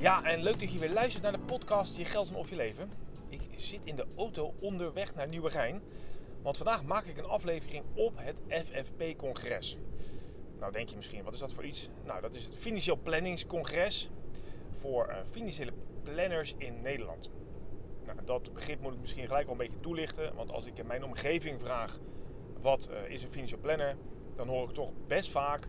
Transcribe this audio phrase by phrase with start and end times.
[0.00, 2.56] Ja, en leuk dat je weer luistert naar de podcast Je Geld en Of Je
[2.56, 2.90] Leven.
[3.28, 5.82] Ik zit in de auto onderweg naar Nieuwegein.
[6.42, 9.76] Want vandaag maak ik een aflevering op het FFP-congres.
[10.58, 11.88] Nou denk je misschien, wat is dat voor iets?
[12.04, 14.10] Nou, dat is het Financieel Planningscongres
[14.70, 17.30] voor uh, financiële planners in Nederland.
[18.06, 20.34] Nou, dat begrip moet ik misschien gelijk wel een beetje toelichten.
[20.34, 21.98] Want als ik in mijn omgeving vraag,
[22.60, 23.96] wat uh, is een financieel planner?
[24.36, 25.68] Dan hoor ik toch best vaak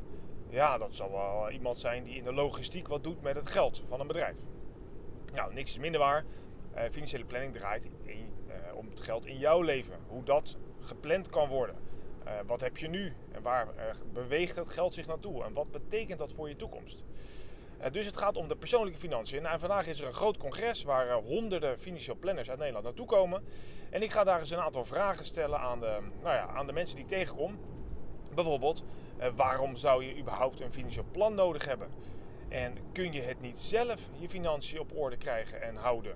[0.50, 3.84] ja, dat zal wel iemand zijn die in de logistiek wat doet met het geld
[3.88, 4.38] van een bedrijf.
[5.34, 6.26] Nou, niks is minder waar.
[6.76, 8.16] Uh, financiële planning draait uh,
[8.74, 10.00] om het geld in jouw leven.
[10.08, 11.76] Hoe dat gepland kan worden.
[12.46, 13.68] Wat heb je nu en waar
[14.14, 15.44] beweegt het geld zich naartoe?
[15.44, 17.04] En wat betekent dat voor je toekomst?
[17.92, 19.42] dus het gaat om de persoonlijke financiën.
[19.42, 23.44] Nou, vandaag is er een groot congres waar honderden financieel planners uit Nederland naartoe komen.
[23.90, 26.74] En ik ga daar eens een aantal vragen stellen aan de, nou ja, aan de
[26.74, 27.60] mensen die ik tegenkom.
[28.34, 28.84] Bijvoorbeeld,
[29.36, 31.88] waarom zou je überhaupt een financieel plan nodig hebben?
[32.50, 36.16] En kun je het niet zelf je financiën op orde krijgen en houden?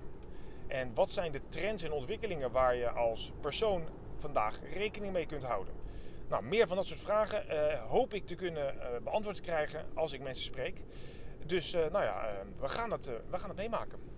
[0.66, 3.82] En wat zijn de trends en ontwikkelingen waar je als persoon
[4.14, 5.74] vandaag rekening mee kunt houden?
[6.28, 10.12] Nou, meer van dat soort vragen uh, hoop ik te kunnen uh, beantwoord krijgen als
[10.12, 10.80] ik mensen spreek.
[11.46, 14.13] Dus nou ja, we, gaan het, we gaan het meemaken.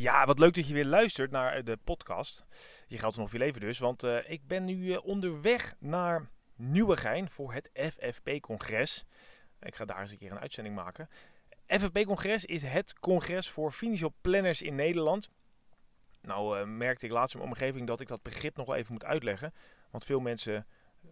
[0.00, 2.46] Ja, wat leuk dat je weer luistert naar de podcast.
[2.86, 7.30] Je geldt nog je leven dus, want uh, ik ben nu uh, onderweg naar Nieuwegein
[7.30, 9.04] voor het FFP-congres.
[9.60, 11.08] Ik ga daar eens een keer een uitzending maken.
[11.66, 15.30] FFP-congres is het congres voor financial planners in Nederland.
[16.20, 19.04] Nou merkte ik laatst in mijn omgeving dat ik dat begrip nog wel even moet
[19.04, 19.54] uitleggen.
[19.90, 20.66] Want veel mensen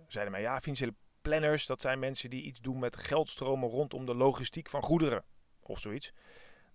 [0.06, 4.15] zeiden mij, ja, financiële planners, dat zijn mensen die iets doen met geldstromen rondom de
[4.15, 5.25] logistiek van goederen
[5.60, 6.12] of zoiets.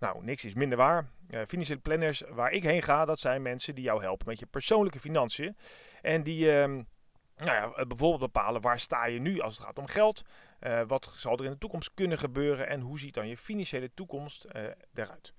[0.02, 1.10] Nou, niks is minder waar.
[1.30, 4.46] Uh, financiële planners waar ik heen ga, dat zijn mensen die jou helpen met je
[4.46, 5.58] persoonlijke financiën.
[6.02, 6.66] En die uh,
[7.36, 10.22] nou ja, eh, bijvoorbeeld bepalen waar sta je nu als het gaat om geld.
[10.62, 13.94] Uh, wat zal er in de toekomst kunnen gebeuren en hoe ziet dan je financiële
[13.94, 14.62] toekomst uh,
[14.94, 15.34] eruit.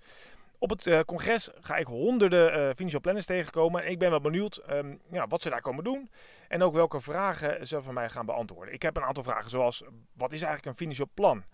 [0.58, 3.82] Op het congres ga ik honderden financieel planners tegenkomen.
[3.84, 6.10] En ik ben wel benieuwd um, ja, wat ze daar komen doen.
[6.48, 8.74] En ook welke vragen ze van mij gaan beantwoorden.
[8.74, 11.44] Ik heb een aantal vragen zoals, wat is eigenlijk een financieel plan?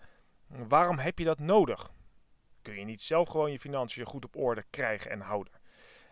[0.47, 1.91] Waarom heb je dat nodig?
[2.69, 5.53] Kun je niet zelf gewoon je financiën goed op orde krijgen en houden?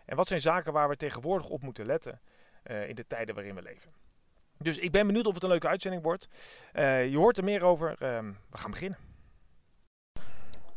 [0.04, 2.20] En wat zijn zaken waar we tegenwoordig op moeten letten
[2.70, 3.92] uh, in de tijden waarin we leven?
[4.58, 6.28] Dus ik ben benieuwd of het een leuke uitzending wordt.
[6.74, 7.90] Uh, je hoort er meer over.
[7.90, 8.18] Uh,
[8.50, 8.98] we gaan beginnen.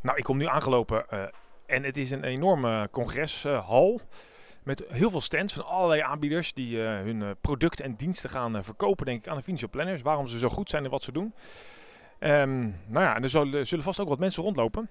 [0.02, 1.24] Nou, ik kom nu aangelopen uh,
[1.66, 4.02] en het is een enorme congreshal.
[4.64, 9.20] Met heel veel stands van allerlei aanbieders die hun producten en diensten gaan verkopen, denk
[9.20, 10.02] ik, aan de financial planners.
[10.02, 11.34] Waarom ze zo goed zijn en wat ze doen.
[12.20, 14.90] Um, nou ja, er zullen vast ook wat mensen rondlopen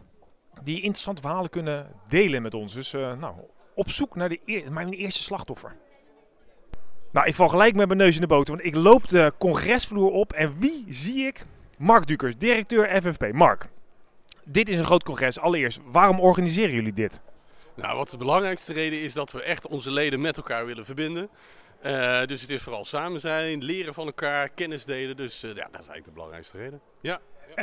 [0.62, 2.74] die interessante verhalen kunnen delen met ons.
[2.74, 3.34] Dus uh, nou,
[3.74, 5.76] op zoek naar de mijn eerste slachtoffer.
[7.12, 10.10] Nou, ik val gelijk met mijn neus in de boter, want ik loop de congresvloer
[10.10, 11.46] op en wie zie ik?
[11.78, 13.32] Mark Dukers, directeur FFP.
[13.32, 13.68] Mark,
[14.44, 15.38] dit is een groot congres.
[15.38, 17.20] Allereerst, waarom organiseren jullie dit?
[17.74, 21.28] Nou, wat de belangrijkste reden is dat we echt onze leden met elkaar willen verbinden.
[21.84, 25.16] Uh, dus het is vooral samen zijn, leren van elkaar, kennis delen.
[25.16, 26.80] Dus uh, ja, dat is eigenlijk de belangrijkste reden.
[27.00, 27.20] Ja.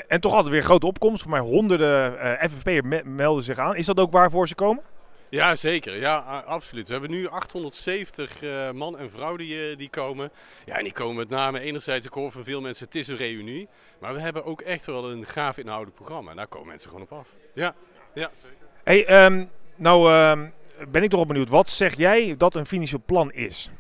[0.08, 1.22] En toch altijd weer grote opkomst.
[1.22, 3.76] Voor mij honderden uh, FFP'ers me melden zich aan.
[3.76, 4.84] Is dat ook waarvoor ze komen?
[5.30, 6.00] Ja, zeker.
[6.00, 6.86] Ja, absoluut.
[6.88, 10.32] We hebben nu 870 uh, man en vrouw die, uh, die komen.
[10.66, 13.18] Ja, en die komen met name enerzijds, ik hoor van veel mensen, het is een
[13.18, 13.68] reunie.
[14.00, 16.32] Maar we hebben ook echt wel een gaaf inhoudelijk programma.
[16.32, 17.28] En daar komen mensen gewoon op af.
[17.54, 17.76] Ja,
[18.14, 18.68] ja zeker.
[18.84, 20.54] Hey, um, nou um,
[20.90, 21.50] ben ik toch wel benieuwd.
[21.50, 23.72] Wat zeg jij dat een financieel plan is?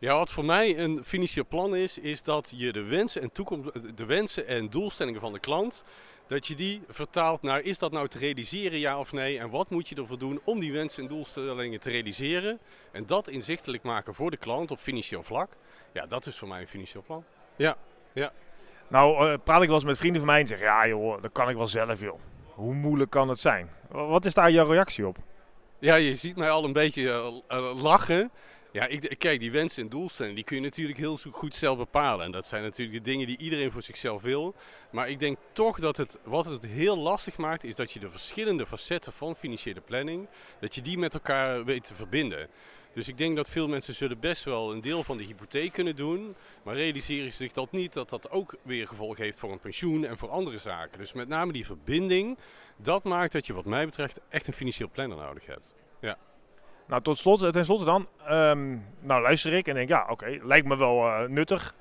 [0.00, 3.96] Ja, wat voor mij een financieel plan is, is dat je de wensen en, toekomst,
[3.96, 5.84] de wensen en doelstellingen van de klant,
[6.26, 9.70] dat je die vertaalt naar is dat nou te realiseren ja of nee en wat
[9.70, 12.58] moet je ervoor doen om die wensen en doelstellingen te realiseren
[12.90, 15.50] en dat inzichtelijk maken voor de klant op financieel vlak.
[15.92, 17.24] Ja, dat is voor mij een financieel plan.
[17.56, 17.76] Ja,
[18.12, 18.32] ja.
[18.88, 21.32] Nou, uh, praat ik wel eens met vrienden van mij en zeg ja joh, dat
[21.32, 22.20] kan ik wel zelf joh.
[22.44, 23.70] Hoe moeilijk kan het zijn?
[23.88, 25.16] Wat is daar jouw reactie op?
[25.78, 28.30] Ja, je ziet mij al een beetje uh, uh, lachen.
[28.72, 32.24] Ja, ik, kijk, die wensen en doelstellingen die kun je natuurlijk heel goed zelf bepalen.
[32.24, 34.54] En dat zijn natuurlijk de dingen die iedereen voor zichzelf wil.
[34.90, 38.10] Maar ik denk toch dat het, wat het heel lastig maakt, is dat je de
[38.10, 40.28] verschillende facetten van financiële planning,
[40.60, 42.48] dat je die met elkaar weet te verbinden.
[42.92, 45.96] Dus ik denk dat veel mensen zullen best wel een deel van de hypotheek kunnen
[45.96, 46.34] doen.
[46.62, 50.18] Maar realiseren zich dat niet, dat dat ook weer gevolg heeft voor een pensioen en
[50.18, 50.98] voor andere zaken.
[50.98, 52.38] Dus met name die verbinding,
[52.76, 55.77] dat maakt dat je wat mij betreft echt een financieel planner nodig hebt.
[56.88, 58.08] Nou, tot slot, ten slotte dan.
[58.26, 61.74] Ehm, nou, luister ik en denk, ja, oké, lijkt me wel uh, nuttig.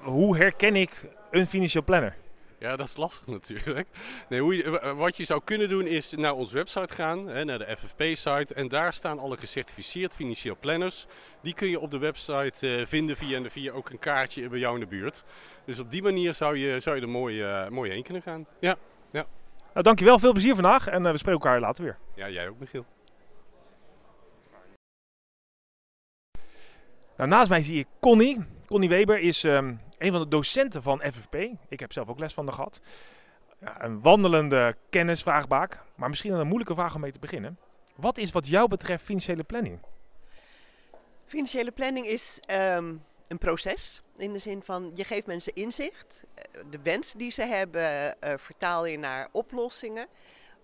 [0.00, 2.16] Hoe herken ik een financieel planner?
[2.58, 3.88] Ja, dat is lastig natuurlijk.
[4.28, 7.58] Nee, hoe je, wat je zou kunnen doen is naar onze website gaan, hè, naar
[7.58, 8.54] de FFP-site.
[8.54, 11.06] En daar staan alle gecertificeerd financieel planners.
[11.40, 14.58] Die kun je op de website uh, vinden via, en via ook een kaartje bij
[14.58, 15.24] jou in de buurt.
[15.64, 18.46] Dus op die manier zou je, zou je er mooi, uh, mooi heen kunnen gaan.
[18.60, 18.76] Ja,
[19.10, 19.26] ja.
[19.72, 21.98] Nou, dankjewel, veel plezier vandaag en we spreken elkaar later weer.
[22.14, 22.84] Ja, jij ook Michiel.
[27.16, 28.44] Nou, naast mij zie ik Connie.
[28.66, 31.34] Connie Weber is um, een van de docenten van FFP.
[31.68, 32.80] Ik heb zelf ook les van haar gehad.
[33.60, 35.82] Ja, een wandelende kennisvraagbaak.
[35.94, 37.58] Maar misschien een moeilijke vraag om mee te beginnen.
[37.94, 39.78] Wat is wat jou betreft financiële planning?
[41.24, 44.02] Financiële planning is um, een proces.
[44.16, 46.22] In de zin van je geeft mensen inzicht.
[46.70, 50.06] De wensen die ze hebben uh, vertaal je naar oplossingen.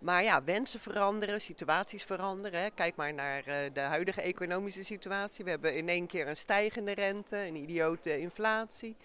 [0.02, 2.74] Maar ja, wensen veranderen, situaties veranderen.
[2.74, 5.44] Kijk maar naar uh, de huidige economische situatie.
[5.44, 8.96] We hebben in één keer een stijgende rente, een idiote inflatie.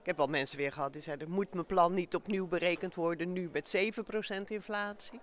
[0.00, 3.32] Ik heb wel mensen weer gehad die zeiden, moet mijn plan niet opnieuw berekend worden,
[3.32, 5.20] nu met 7% inflatie.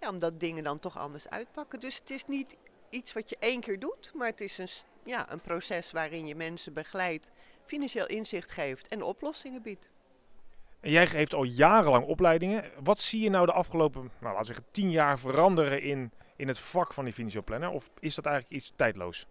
[0.00, 1.80] Ja, omdat dingen dan toch anders uitpakken.
[1.80, 2.56] Dus het is niet
[2.90, 4.68] iets wat je één keer doet, maar het is een,
[5.04, 7.30] ja, een proces waarin je mensen begeleidt,
[7.66, 9.88] financieel inzicht geeft en oplossingen biedt.
[10.80, 12.64] En jij geeft al jarenlang opleidingen.
[12.82, 16.58] Wat zie je nou de afgelopen, nou, laten zeggen, tien jaar veranderen in, in het
[16.58, 17.70] vak van die financieel planner?
[17.70, 19.26] Of is dat eigenlijk iets tijdloos?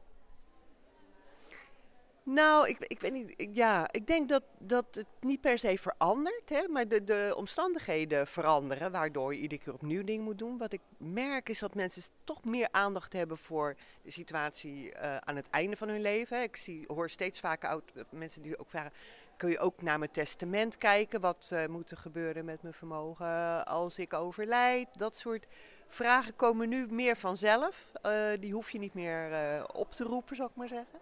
[2.27, 3.47] Nou, ik, ik weet niet.
[3.53, 8.27] Ja, ik denk dat, dat het niet per se verandert, hè, maar de, de omstandigheden
[8.27, 10.57] veranderen, waardoor je iedere keer opnieuw dingen moet doen.
[10.57, 15.35] Wat ik merk is dat mensen toch meer aandacht hebben voor de situatie uh, aan
[15.35, 16.41] het einde van hun leven.
[16.41, 18.91] Ik zie, hoor steeds vaker oud, mensen die ook vragen:
[19.37, 21.21] kun je ook naar mijn testament kijken?
[21.21, 24.87] Wat uh, moet er gebeuren met mijn vermogen als ik overlijd?
[24.97, 25.47] Dat soort
[25.87, 27.91] vragen komen nu meer vanzelf.
[28.39, 29.29] Die hoef je niet meer
[29.73, 30.99] op te roepen, zou ik maar zeggen.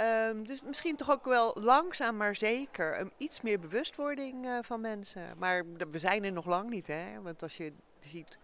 [0.00, 4.80] Um, dus misschien toch ook wel langzaam maar zeker een iets meer bewustwording uh, van
[4.80, 5.22] mensen.
[5.38, 7.22] Maar we zijn er nog lang niet, hè?
[7.22, 8.38] Want als je ziet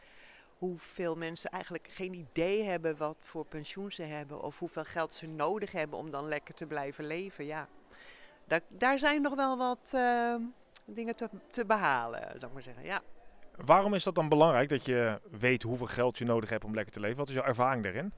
[0.58, 5.26] hoeveel mensen eigenlijk geen idee hebben wat voor pensioen ze hebben of hoeveel geld ze
[5.26, 7.68] nodig hebben om dan lekker te blijven leven, ja.
[8.44, 10.34] Daar, daar zijn nog wel wat uh,
[10.84, 13.02] dingen te, te behalen, zou ik maar zeggen, ja.
[13.56, 16.92] Waarom is dat dan belangrijk dat je weet hoeveel geld je nodig hebt om lekker
[16.92, 17.18] te leven?
[17.18, 18.12] Wat is jouw ervaring daarin?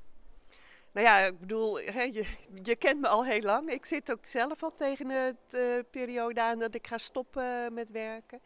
[0.93, 2.25] Nou ja, ik bedoel, je,
[2.63, 3.71] je, kent me al heel lang.
[3.71, 7.91] Ik zit ook zelf al tegen de uh, periode aan dat ik ga stoppen met
[7.91, 8.41] werken.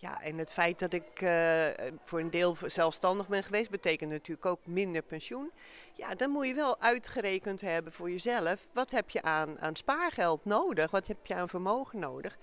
[0.00, 1.66] Ja, en het feit dat ik uh,
[2.04, 5.50] voor een deel zelfstandig ben geweest, betekent natuurlijk ook minder pensioen.
[5.92, 8.66] Ja, dan moet je wel uitgerekend hebben voor jezelf.
[8.72, 10.90] Wat heb je aan, aan spaargeld nodig?
[10.90, 12.38] Wat heb je aan vermogen nodig?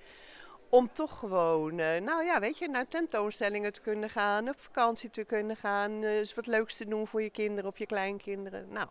[0.70, 5.10] Om toch gewoon, uh, nou ja, weet je, naar tentoonstellingen te kunnen gaan, op vakantie
[5.10, 8.68] te kunnen gaan, eens wat leuks te doen voor je kinderen of je kleinkinderen.
[8.70, 8.88] Nou,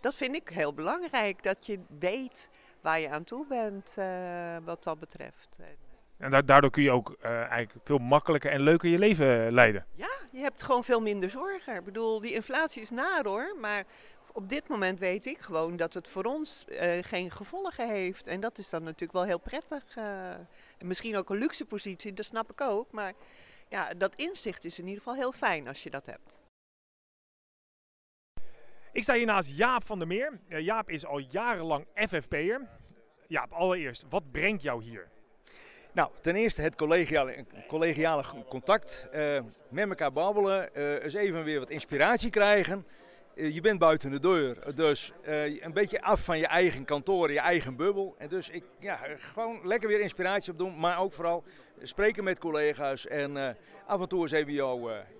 [0.00, 2.50] dat vind ik heel belangrijk, dat je weet
[2.80, 5.56] waar je aan toe bent uh, wat dat betreft.
[6.16, 9.86] En daardoor kun je ook uh, eigenlijk veel makkelijker en leuker je leven leiden.
[9.94, 11.76] Ja, je hebt gewoon veel minder zorgen.
[11.76, 13.84] Ik bedoel, die inflatie is naar hoor, maar
[14.32, 18.26] op dit moment weet ik gewoon dat het voor ons uh, geen gevolgen heeft.
[18.26, 19.84] En dat is dan natuurlijk wel heel prettig.
[20.78, 22.92] misschien ook een luxe positie, dat snap ik ook.
[22.92, 23.12] Maar
[23.68, 26.40] ja, dat inzicht is in ieder geval heel fijn als je dat hebt.
[28.98, 30.38] Ik sta hier naast Jaap van der Meer.
[30.48, 32.68] Uh, Jaap is al jarenlang FFP'er.
[33.28, 35.08] Jaap, allereerst, wat brengt jou hier?
[35.92, 39.08] Nou, ten eerste het collegiale, collegiale contact.
[39.14, 40.70] Uh, met elkaar babbelen.
[40.76, 42.86] Uh, eens even weer wat inspiratie krijgen.
[43.34, 45.12] je bent buiten de deur, dus
[45.60, 48.14] een beetje af van je eigen kantoor, je eigen bubbel.
[48.18, 50.78] En dus ik, ja, gewoon lekker weer inspiratie opdoen.
[50.78, 51.44] Maar ook vooral
[51.82, 53.06] spreken met collega's.
[53.06, 54.52] En af en toe eens even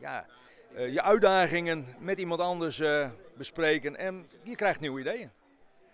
[0.00, 0.26] ja,
[0.74, 2.80] je uitdagingen met iemand anders
[3.38, 5.30] bespreken en je krijgt nieuwe ideeën.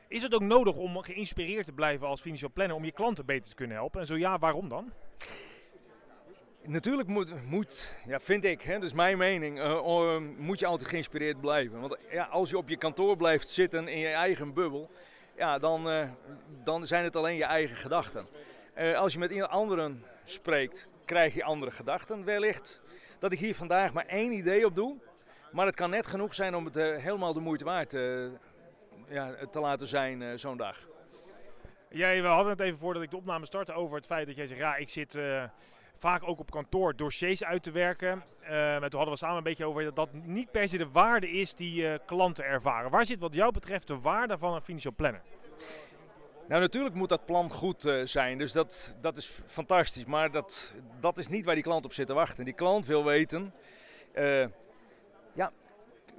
[0.08, 3.48] Is het ook nodig om geïnspireerd te blijven als financieel planner om je klanten beter
[3.48, 4.00] te kunnen helpen?
[4.00, 4.92] En zo ja, waarom dan?
[6.62, 10.88] Natuurlijk moet, moet ja, vind ik, hè, dat is mijn mening, uh, moet je altijd
[10.88, 11.80] geïnspireerd blijven.
[11.80, 14.90] Want ja, als je op je kantoor blijft zitten in je eigen bubbel,
[15.36, 16.08] ja, dan, uh,
[16.62, 18.26] dan zijn het alleen je eigen gedachten.
[18.78, 22.24] Uh, als je met anderen spreekt, krijg je andere gedachten.
[22.24, 22.82] Wellicht
[23.18, 24.96] dat ik hier vandaag maar één idee op doe,
[25.54, 28.26] maar het kan net genoeg zijn om het uh, helemaal de moeite waard uh,
[29.08, 30.78] ja, te laten zijn uh, zo'n dag.
[31.88, 34.46] Jij, we hadden het even voordat ik de opname startte over het feit dat jij
[34.46, 35.18] zegt, ja, ik zit
[35.98, 38.24] vaak ook op kantoor dossiers uit te werken.
[38.42, 41.30] Uh, toen hadden we samen een beetje over dat dat niet per se de waarde
[41.30, 42.90] is die uh, klanten ervaren.
[42.90, 45.22] Waar zit wat jou betreft de waarde van een financieel planner?
[46.48, 50.04] Nou, natuurlijk moet dat plan goed uh, zijn, dus dat, dat is fantastisch.
[50.04, 52.44] Maar dat, dat is niet waar die klant op zit te wachten.
[52.44, 53.54] Die klant wil weten,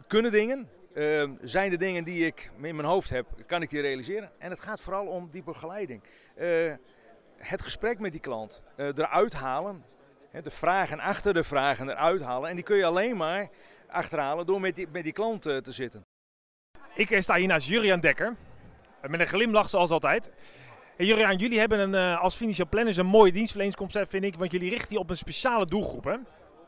[0.08, 0.70] kunnen dingen,
[1.42, 4.32] zijn de dingen die ik in mijn hoofd heb, kan ik die realiseren?
[4.38, 6.02] En het gaat vooral om die begeleiding
[7.38, 9.84] het gesprek met die klant uh, eruit halen.
[10.30, 12.50] Hè, de vragen achter de vragen eruit halen.
[12.50, 13.50] En die kun je alleen maar
[13.88, 16.06] achterhalen door met die, met die klant uh, te zitten.
[16.96, 18.36] Ik eh, sta hier naast Jurian Dekker.
[19.08, 20.32] Met een glimlach zoals altijd.
[20.98, 24.36] Hey, Jurian, jullie hebben een, als financial planners een mooi dienstverleningsconcept vind ik.
[24.36, 26.16] Want jullie richten je op een speciale doelgroep hè?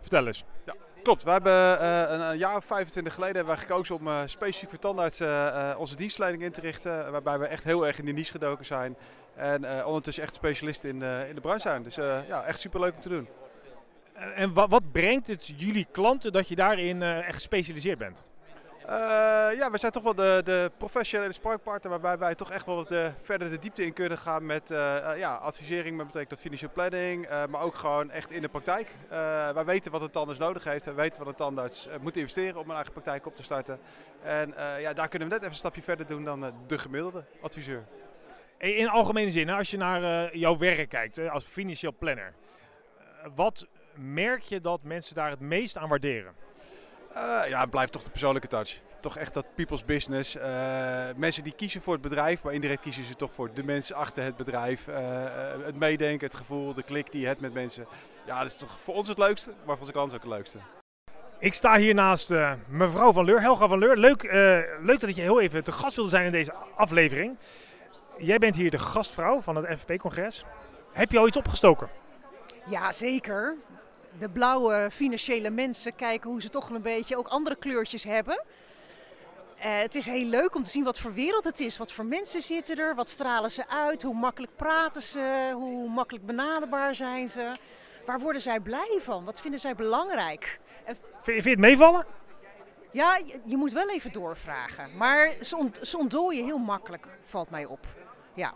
[0.01, 0.45] Vertel eens.
[0.65, 0.73] Ja,
[1.07, 1.23] klopt.
[1.23, 4.79] We hebben uh, een, jaar of 25 geleden hebben wij gekozen om uh, specifiek voor
[4.79, 7.11] tandartsen uh, onze dienstverlening in te richten.
[7.11, 8.95] Waarbij we echt heel erg in de niche gedoken zijn.
[9.35, 11.83] En ondertussen echt specialist in, in de branche zijn.
[11.83, 11.95] Dus
[12.27, 13.27] ja, echt super leuk om te doen.
[14.35, 18.23] En wat, wat brengt het jullie klanten dat je daarin echt gespecialiseerd bent?
[19.57, 22.87] Ja, we zijn toch wel de, de professionele sparkpartner waarbij wij toch echt wel wat
[22.87, 24.67] de, verder de diepte in kunnen gaan met
[25.17, 28.91] ja, advisering, met betekent dat financial planning, maar ook gewoon echt in de praktijk.
[29.53, 32.69] wij weten wat een tandarts nodig heeft, we weten wat een tandarts moet investeren om
[32.69, 33.79] een eigen praktijk op te starten.
[34.23, 37.85] En ja, daar kunnen we net even een stapje verder doen dan de gemiddelde adviseur.
[38.57, 42.33] In algemene zin, als je naar jouw werk kijkt als financieel planner,
[43.35, 46.46] wat merk je dat mensen daar het meest aan waarderen?
[47.17, 48.79] Uh, ja, het blijft toch de persoonlijke touch.
[48.99, 50.37] Toch echt dat people's business.
[51.15, 54.23] mensen die kiezen voor het bedrijf, maar indirect kiezen ze toch voor de mensen achter
[54.23, 54.85] het bedrijf.
[55.65, 57.85] het meedenken, het gevoel, de klik die je hebt met mensen.
[58.25, 60.57] Ja, dat is toch voor ons het leukste, maar voor onze klant ook het leukste.
[61.39, 62.33] Ik sta hier naast
[62.67, 63.97] mevrouw Van Leur, Helga van Leur.
[63.97, 64.23] Leuk,
[64.81, 67.37] leuk dat je heel even te gast wilde zijn in deze aflevering.
[68.17, 70.45] Jij bent hier de gastvrouw van het FFP-congres.
[70.91, 71.89] Heb je al iets opgestoken?
[72.69, 73.55] Ja, zeker.
[74.19, 78.43] De blauwe financiële mensen kijken hoe ze toch een beetje ook andere kleurtjes hebben.
[79.57, 81.77] Uh, het is heel leuk om te zien wat voor wereld het is.
[81.77, 82.95] Wat voor mensen zitten er?
[82.95, 84.03] Wat stralen ze uit?
[84.03, 85.51] Hoe makkelijk praten ze?
[85.53, 87.51] Hoe makkelijk benaderbaar zijn ze?
[88.05, 89.25] Waar worden zij blij van?
[89.25, 90.59] Wat vinden zij belangrijk?
[90.83, 90.97] En...
[91.19, 92.05] Vind je het meevallen?
[92.91, 94.97] Ja, je, je, moet wel even doorvragen.
[94.97, 97.85] Maar ze, ont ze ontdooien heel makkelijk, valt mij op.
[98.33, 98.53] Ja.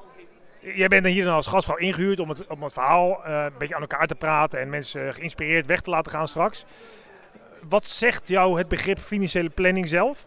[0.62, 3.76] Jij bent hier dan als gastvrouw ingehuurd om het, om het verhaal uh, een beetje
[3.76, 6.66] aan elkaar te praten en mensen geïnspireerd weg te laten gaan straks.
[7.70, 10.26] Wat zegt jou het begrip financiële planning zelf?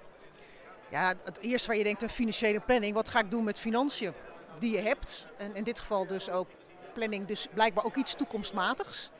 [0.89, 2.95] Ja, het eerste waar je denkt, een financiële planning.
[2.95, 4.13] Wat ga ik doen met financiën
[4.59, 5.27] die je hebt?
[5.37, 6.49] En in dit geval dus ook
[6.93, 9.11] planning, dus blijkbaar ook iets toekomstmatigs.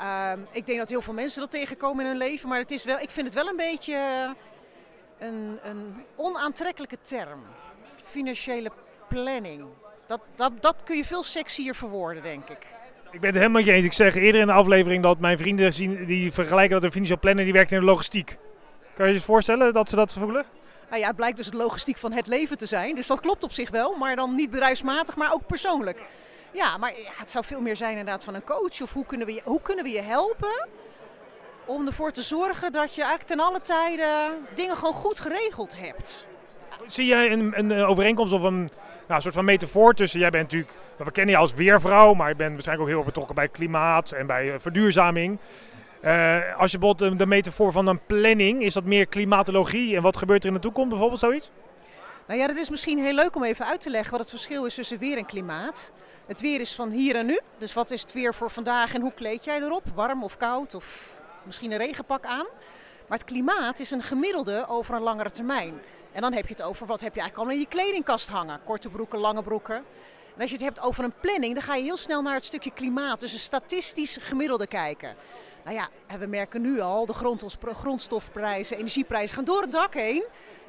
[0.00, 2.84] Uh, ik denk dat heel veel mensen dat tegenkomen in hun leven, maar het is
[2.84, 4.34] wel, ik vind het wel een beetje
[5.18, 7.42] een, een onaantrekkelijke term.
[8.04, 8.70] Financiële
[9.08, 9.68] planning.
[10.08, 12.66] Dat, dat, dat kun je veel sexier verwoorden, denk ik.
[13.10, 13.84] Ik ben het helemaal je eens.
[13.84, 17.18] Ik zeg eerder in de aflevering dat mijn vrienden zien, die vergelijken dat een financieel
[17.18, 18.38] planner die werkt in de logistiek.
[18.94, 20.44] Kan je je voorstellen dat ze dat voelen?
[20.88, 22.94] Nou ja, het blijkt dus het logistiek van het leven te zijn.
[22.94, 26.00] Dus dat klopt op zich wel, maar dan niet bedrijfsmatig, maar ook persoonlijk.
[26.52, 28.82] Ja, maar ja, het zou veel meer zijn inderdaad van een coach.
[28.82, 30.68] Of hoe kunnen we je, hoe kunnen we je helpen
[31.64, 36.26] om ervoor te zorgen dat je eigenlijk ten alle tijden dingen gewoon goed geregeld hebt.
[36.86, 38.70] Zie jij een, een overeenkomst of een, nou,
[39.06, 42.34] een soort van metafoor tussen, jij bent natuurlijk, we kennen je als weervrouw, maar je
[42.34, 45.38] bent waarschijnlijk ook heel betrokken bij klimaat en bij eh, verduurzaming.
[46.04, 50.16] Uh, als je bijvoorbeeld de metafoor van een planning, is dat meer klimatologie en wat
[50.16, 51.50] gebeurt er in de toekomst bijvoorbeeld zoiets?
[52.26, 54.64] Nou ja, dat is misschien heel leuk om even uit te leggen wat het verschil
[54.64, 55.92] is tussen weer en klimaat.
[56.26, 59.00] Het weer is van hier en nu, dus wat is het weer voor vandaag en
[59.00, 59.82] hoe kleed jij erop?
[59.94, 62.46] Warm of koud of misschien een regenpak aan?
[63.06, 65.74] Maar het klimaat is een gemiddelde over een langere termijn.
[66.18, 68.60] En dan heb je het over wat heb je eigenlijk al in je kledingkast hangen.
[68.64, 69.76] Korte broeken, lange broeken.
[70.34, 72.44] En als je het hebt over een planning, dan ga je heel snel naar het
[72.44, 73.20] stukje klimaat.
[73.20, 75.14] Dus een statistisch gemiddelde kijken.
[75.64, 77.14] Nou ja, we merken nu al, de
[77.60, 80.24] grondstofprijzen, energieprijzen gaan door het dak heen.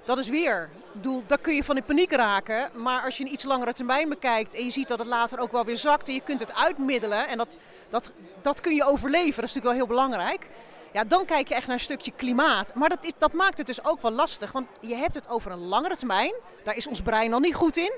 [0.06, 2.70] Dat is weer, bedoel, daar kun je van in paniek raken.
[2.74, 5.52] Maar als je een iets langere termijn bekijkt en je ziet dat het later ook
[5.52, 7.58] wel weer zakt en je kunt het uitmiddelen en dat,
[7.90, 10.48] dat, dat kun je overleven, dat is natuurlijk wel heel belangrijk.
[10.94, 12.74] Ja, dan kijk je echt naar een stukje klimaat.
[12.76, 14.52] Maar dat, is, dat maakt het dus ook wel lastig.
[14.52, 16.34] Want je hebt het over een langere termijn.
[16.64, 17.94] Daar is ons brein al niet goed in.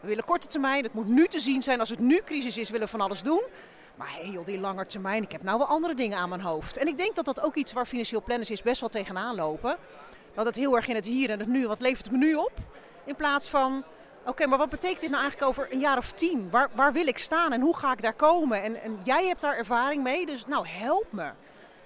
[0.00, 0.82] We willen korte termijn.
[0.82, 1.80] Het moet nu te zien zijn.
[1.80, 3.42] Als het nu crisis is, willen we van alles doen.
[3.96, 6.76] Maar heel die lange termijn, ik heb nou wel andere dingen aan mijn hoofd.
[6.76, 9.76] En ik denk dat dat ook iets waar financieel planners is best wel tegenaan lopen.
[10.34, 12.34] Dat het heel erg in het hier en het nu, wat levert het me nu
[12.34, 12.52] op?
[13.04, 13.84] In plaats van,
[14.26, 16.50] oké, maar wat betekent dit nou eigenlijk over een jaar of tien?
[16.50, 18.62] Waar, waar wil ik staan en hoe ga ik daar komen?
[18.62, 21.30] En, en jij hebt daar ervaring mee, dus nou help me.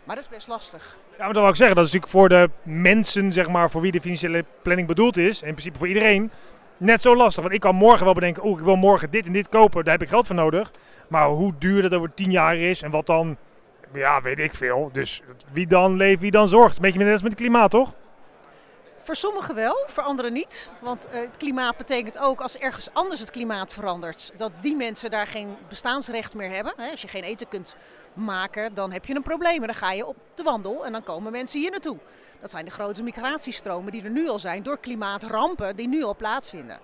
[0.07, 0.97] Maar dat is best lastig.
[1.11, 1.77] Ja, maar dat wil ik zeggen.
[1.77, 5.43] Dat is natuurlijk voor de mensen, zeg maar, voor wie de financiële planning bedoeld is.
[5.43, 6.31] In principe voor iedereen.
[6.77, 7.43] net zo lastig.
[7.43, 9.93] Want ik kan morgen wel bedenken, oeh, ik wil morgen dit en dit kopen, daar
[9.93, 10.71] heb ik geld voor nodig.
[11.09, 13.37] Maar hoe duur dat over tien jaar is en wat dan,
[13.93, 14.89] ja, weet ik veel.
[14.93, 15.23] Dus
[15.53, 16.77] wie dan leeft, wie dan zorgt.
[16.77, 17.95] Een beetje net als met het klimaat, toch?
[19.03, 20.71] Voor sommigen wel, voor anderen niet.
[20.81, 25.11] Want eh, het klimaat betekent ook als ergens anders het klimaat verandert, dat die mensen
[25.11, 26.73] daar geen bestaansrecht meer hebben.
[26.77, 27.77] Hè, als je geen eten kunt
[28.17, 29.61] maken, dan heb je een probleem.
[29.61, 31.99] En dan ga je op de wandel en dan komen mensen hier naartoe.
[32.41, 36.17] Dat zijn de grote migratiestromen die er nu al zijn door klimaatrampen die nu al
[36.17, 36.79] plaatsvinden.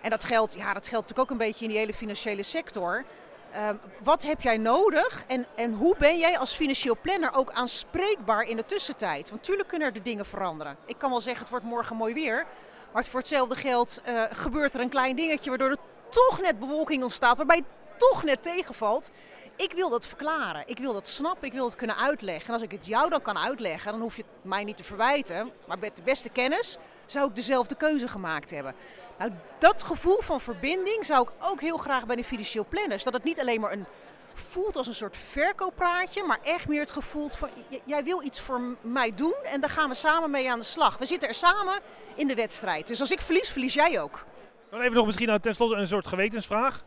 [0.00, 3.04] En dat geldt, ja, dat geldt natuurlijk ook een beetje in die hele financiële sector.
[3.52, 8.42] Ehm, wat heb jij nodig en, en hoe ben jij als financieel planner ook aanspreekbaar
[8.42, 9.28] in de tussentijd?
[9.28, 10.76] Want natuurlijk kunnen er de dingen veranderen.
[10.84, 12.46] Ik kan wel zeggen het wordt morgen mooi weer,
[12.92, 15.76] maar voor hetzelfde geld uh, gebeurt er een klein dingetje waardoor er
[16.08, 19.10] toch net bewolking ontstaat, waarbij het toch net tegenvalt.
[19.58, 22.46] Ik wil dat verklaren, ik wil dat snappen, ik wil het kunnen uitleggen.
[22.46, 24.84] En als ik het jou dan kan uitleggen, dan hoef je het mij niet te
[24.84, 25.50] verwijten.
[25.66, 28.74] Maar met de beste kennis zou ik dezelfde keuze gemaakt hebben.
[29.18, 33.02] Nou, dat gevoel van verbinding zou ik ook heel graag bij de financieel planners.
[33.02, 33.86] Dat het niet alleen maar een
[34.34, 37.48] voelt als een soort verkooppraatje, maar echt meer het gevoel van
[37.84, 40.98] jij wil iets voor mij doen en daar gaan we samen mee aan de slag.
[40.98, 41.74] We zitten er samen
[42.14, 42.86] in de wedstrijd.
[42.86, 44.24] Dus als ik verlies, verlies jij ook.
[44.70, 46.84] Dan even nog misschien tenslotte een soort gewetensvraag.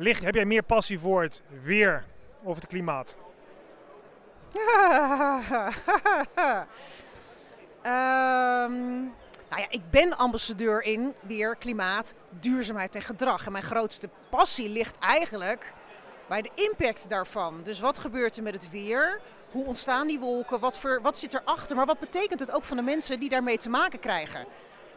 [0.00, 2.04] Ligt, heb jij meer passie voor het weer
[2.42, 3.16] of het klimaat?
[7.86, 9.04] um,
[9.50, 13.46] Nou ja, ik ben ambassadeur in weer klimaat, duurzaamheid en gedrag.
[13.46, 15.72] En mijn grootste passie ligt eigenlijk
[16.28, 17.62] bij de impact daarvan.
[17.62, 19.20] Dus wat gebeurt er met het weer?
[19.50, 20.60] Hoe ontstaan die wolken?
[20.60, 21.76] Wat, voor, wat zit erachter?
[21.76, 24.46] Maar wat betekent het ook van de mensen die daarmee te maken krijgen?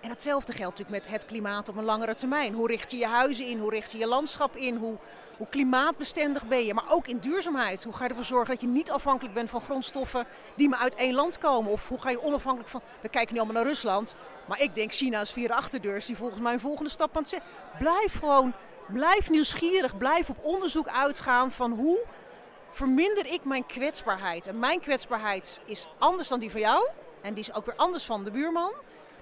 [0.04, 2.54] En hetzelfde geldt natuurlijk met het klimaat op een langere termijn.
[2.54, 3.60] Hoe richt je je huizen in?
[3.60, 4.76] Hoe richt je je landschap in?
[4.76, 4.98] Hoe,
[5.38, 6.74] hoe klimaatbestendig ben je?
[6.74, 7.84] Maar ook in duurzaamheid.
[7.84, 10.96] Hoe ga je ervoor zorgen dat je niet afhankelijk bent van grondstoffen die maar uit
[10.96, 11.72] één land komen?
[11.72, 12.82] Of hoe ga je onafhankelijk van.
[13.02, 14.16] We kijken nu allemaal naar Rusland.
[14.46, 15.96] Maar ik denk China is via de achterdeur.
[15.96, 17.50] Is die volgens mij een volgende stap aan het zetten.
[17.80, 18.54] Blijf gewoon.
[18.88, 19.98] Blijf nieuwsgierig.
[19.98, 22.04] Blijf op onderzoek uitgaan van hoe
[22.72, 24.48] verminder ik mijn kwetsbaarheid.
[24.48, 26.90] En mijn kwetsbaarheid is anders dan die van jou.
[27.22, 28.74] En die is ook weer anders van de buurman.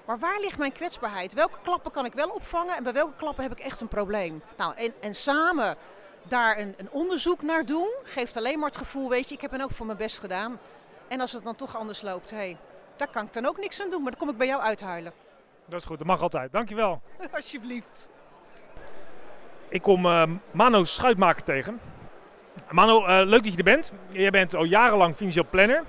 [0.06, 1.34] Maar waar ligt mijn kwetsbaarheid?
[1.34, 4.42] Welke klappen kan ik wel opvangen en bij welke klappen heb ik echt een probleem?
[4.58, 5.76] Nou, en, en samen
[6.24, 9.54] daar een, een, onderzoek naar doen, geeft alleen maar het gevoel, weet je, ik heb
[9.54, 10.60] er ook voor mijn best gedaan.
[11.08, 12.58] En als het dan toch anders loopt, hé, hey,
[12.96, 15.14] daar kan ik dan ook niks aan doen, maar dan kom ik bij jou uithuilen.
[15.66, 16.52] Dat is goed, dat mag altijd.
[16.52, 17.02] Dankjewel.
[17.36, 18.08] Alsjeblieft.
[19.70, 21.80] Ik kom uh, Mano Schuitmaker tegen.
[22.70, 23.92] Mano, uh, leuk dat je er bent.
[24.12, 25.84] Jij bent al jarenlang financieel planner.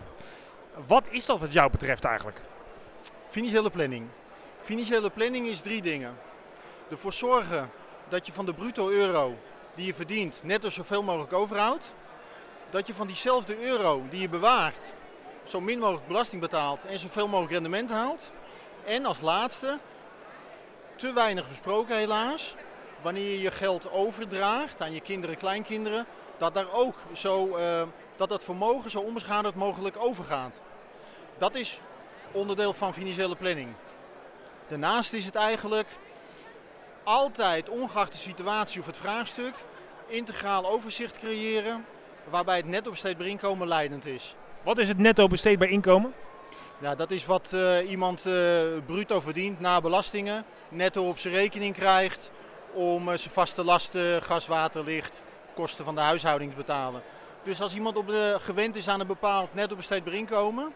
[0.86, 2.40] Wat is dat wat jou betreft eigenlijk?
[3.32, 4.08] Financiële planning.
[4.62, 6.18] Financiële planning is drie dingen.
[6.90, 7.70] Ervoor zorgen
[8.08, 9.38] dat je van de bruto euro
[9.74, 11.94] die je verdient net als zoveel mogelijk overhoudt.
[12.70, 14.92] Dat je van diezelfde euro die je bewaart
[15.44, 18.30] zo min mogelijk belasting betaalt en zoveel mogelijk rendement haalt.
[18.84, 19.78] En als laatste,
[20.96, 22.54] te weinig besproken helaas,
[23.02, 26.06] wanneer je je geld overdraagt aan je kinderen en kleinkinderen,
[26.38, 27.82] dat daar ook zo, uh,
[28.16, 30.60] dat dat vermogen zo onbeschadigd mogelijk overgaat.
[31.38, 31.80] Dat is
[32.32, 33.68] onderdeel van financiële planning.
[34.68, 35.88] Daarnaast is het eigenlijk
[37.02, 39.54] altijd, ongeacht de situatie of het vraagstuk,
[40.06, 41.84] integraal overzicht creëren
[42.30, 44.34] waarbij het netto besteedbaar inkomen leidend is.
[44.62, 46.14] Wat is het netto besteedbaar inkomen?
[46.78, 48.32] Ja, dat is wat uh, iemand uh,
[48.86, 52.30] bruto verdient na belastingen, netto op zijn rekening krijgt
[52.72, 55.22] om uh, zijn vaste lasten, gas, water, licht,
[55.54, 57.02] kosten van de huishouding te betalen.
[57.44, 60.72] Dus als iemand op de, gewend is aan een bepaald netto besteedbaar inkomen,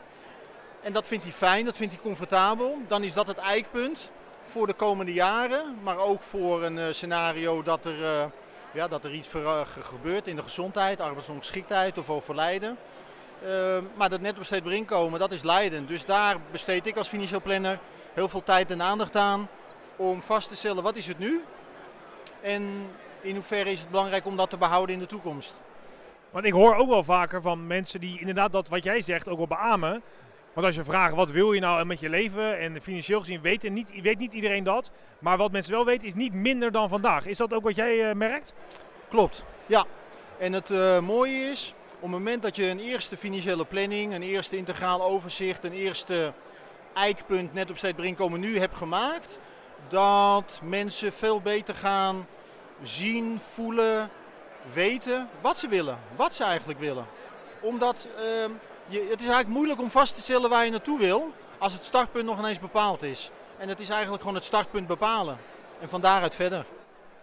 [0.83, 2.79] en dat vindt hij fijn, dat vindt hij comfortabel.
[2.89, 4.11] Dan is dat het eikpunt
[4.45, 5.79] voor de komende jaren.
[5.83, 8.25] Maar ook voor een uh, scenario dat er, uh,
[8.73, 9.29] ja, dat er iets
[9.81, 12.77] gebeurt in de gezondheid, arbeidsongeschiktheid of overlijden.
[13.95, 15.89] maar dat netto besteedbaar inkomen, dat is leidend.
[15.89, 17.79] Dus daar besteed ik als financieel planner
[18.15, 19.49] heel veel tijd en aandacht aan.
[19.97, 21.45] Om vast te stellen, wat is het nu?
[22.41, 25.55] En in hoeverre is het belangrijk om dat te behouden in de toekomst?
[26.31, 29.37] Want ik hoor ook wel vaker van mensen die inderdaad dat wat jij zegt ook
[29.37, 30.03] wel beamen.
[30.57, 33.71] Want als je vraagt wat wil je nou met je leven en financieel gezien weet,
[33.71, 34.91] niet, weet niet iedereen dat.
[35.19, 37.27] Maar wat mensen wel weten is niet minder dan vandaag.
[37.27, 38.55] Is dat ook wat jij uh, merkt?
[39.09, 39.87] Klopt, ja.
[40.39, 44.23] En het uh, mooie is, op het moment dat je een eerste financiële planning, een
[44.23, 46.33] eerste integraal overzicht, een eerste
[46.95, 49.39] eikpunt net op steeds inkomen nu hebt gemaakt,
[49.89, 52.27] dat mensen veel beter gaan
[52.83, 54.11] zien, voelen,
[54.73, 57.07] weten wat ze willen, wat ze eigenlijk willen.
[57.61, 58.51] Omdat uh,
[58.87, 61.85] je, het is eigenlijk moeilijk om vast te stellen waar je naartoe wil als het
[61.85, 63.31] startpunt nog ineens bepaald is.
[63.59, 65.39] En het is eigenlijk gewoon het startpunt bepalen.
[65.81, 66.65] En van daaruit verder.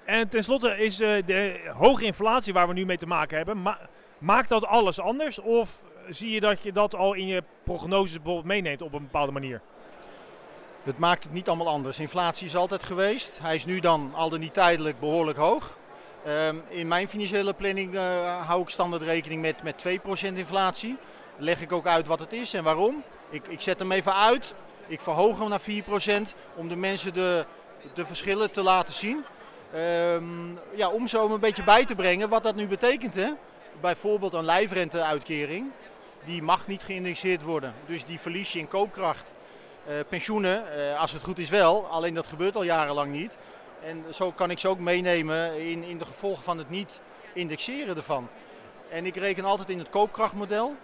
[0.05, 3.79] En tenslotte is uh, de hoge inflatie waar we nu mee te maken hebben, ma
[4.17, 5.39] maakt dat alles anders?
[5.39, 9.31] Of zie je dat je dat al in je prognoses bijvoorbeeld meeneemt op een bepaalde
[9.31, 9.61] manier?
[10.83, 11.99] Het maakt het niet allemaal anders.
[11.99, 13.39] Inflatie is altijd geweest.
[13.41, 15.77] Hij is nu dan al dan niet tijdelijk behoorlijk hoog.
[16.25, 19.85] Ehm, in mijn financiële planning uh, hou ik standaard rekening met, met
[20.31, 20.97] 2% inflatie.
[21.37, 23.03] Leg ik ook uit wat het is en waarom.
[23.29, 24.53] Ik, ik zet hem even uit.
[24.87, 27.45] Ik verhoog hem naar 4% om de mensen de,
[27.93, 29.25] de verschillen te laten zien.
[29.75, 33.15] Um, ja, om zo een beetje bij te brengen wat dat nu betekent.
[33.15, 33.29] Hè?
[33.81, 35.71] Bijvoorbeeld een lijfrenteuitkering.
[36.25, 37.73] Die mag niet geïndexeerd worden.
[37.85, 39.33] Dus die verlies je in koopkracht.
[39.87, 41.85] Uh, pensioenen, uh, als het goed is wel.
[41.85, 43.37] Alleen dat gebeurt al jarenlang niet.
[43.83, 46.99] En zo kan ik ze ook meenemen in, in de gevolgen van het niet
[47.33, 48.29] indexeren ervan.
[48.89, 50.75] En ik reken altijd in het koopkrachtmodel.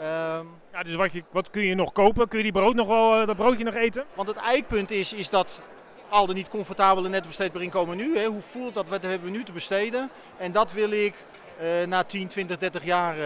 [0.00, 2.28] Um, ja, dus wat, je, wat kun je nog kopen?
[2.28, 4.04] Kun je die brood nog wel, uh, dat broodje nog eten?
[4.14, 5.60] Want het eikpunt is, is dat
[6.08, 8.18] al de niet comfortabele netto besteedbaar inkomen nu.
[8.18, 10.10] Hè, hoe voelt dat, wat hebben we nu te besteden?
[10.36, 11.14] En dat wil ik
[11.62, 13.24] uh, na 10, 20, 30 jaar uh,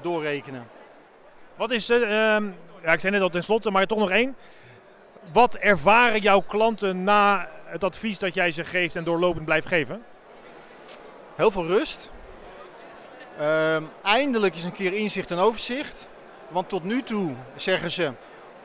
[0.00, 0.66] doorrekenen.
[1.56, 1.98] Wat is, uh,
[2.82, 4.36] ja, ik zei net al tenslotte, maar toch nog één.
[5.32, 10.02] Wat ervaren jouw klanten na het advies dat jij ze geeft en doorlopend blijft geven?
[11.34, 12.10] Heel veel rust.
[13.40, 16.08] Uh, eindelijk is een keer inzicht en overzicht.
[16.48, 18.12] Want tot nu toe zeggen ze,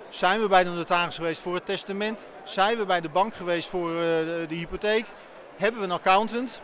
[0.10, 2.20] zijn we bij de notaris geweest voor het testament?
[2.44, 5.06] Zijn we bij de bank geweest voor uh, de, hypotheek?
[5.58, 6.62] Hebben we een accountant?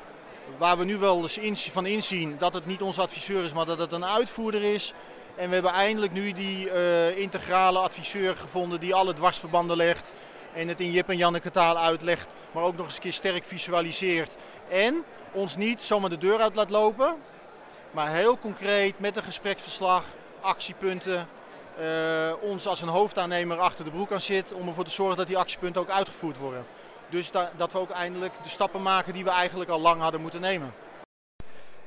[0.58, 3.80] Waar we nu wel eens van inzien dat het niet onze adviseur is, maar dat
[3.80, 4.94] het een uitvoerder is.
[5.36, 10.12] En we hebben eindelijk nu die uh, integrale adviseur gevonden die alle dwarsverbanden legt.
[10.54, 13.46] En het in Jip en Janneke taal uitlegt, maar ook nog eens een keer sterk
[13.46, 14.32] visualiseert.
[14.70, 17.16] En ons niet zomaar de deur uit laat lopen,
[17.96, 20.04] maar heel concreet met een gespreksverslag,
[20.42, 21.28] actiepunten,
[21.80, 25.28] uh, ons als een hoofdaannemer achter de broek aan zit om ervoor te zorgen dat
[25.28, 26.66] die actiepunten ook uitgevoerd worden.
[27.10, 30.22] Dus da dat we ook eindelijk de stappen maken die we eigenlijk al lang hadden
[30.22, 30.74] moeten nemen.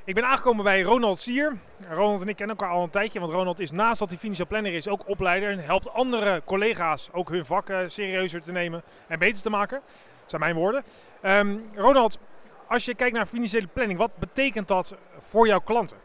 [0.05, 1.59] Ik ben aangekomen bij Ronald Sier.
[1.88, 4.49] Ronald en ik kennen elkaar al een tijdje, want Ronald is naast dat hij financieel
[4.49, 9.18] planner is ook opleider en helpt andere collega's ook hun vak serieuzer te nemen en
[9.18, 9.81] beter te maken.
[10.21, 10.85] Dat zijn mijn woorden.
[11.23, 12.18] Um, Ronald,
[12.69, 15.97] als je kijkt naar financiële planning, wat betekent dat voor jouw klanten?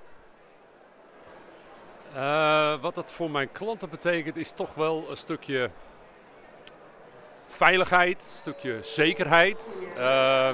[2.16, 5.70] Uh, wat dat voor mijn klanten betekent is toch wel een stukje
[7.48, 9.78] veiligheid, een stukje zekerheid.
[9.98, 10.50] Uh,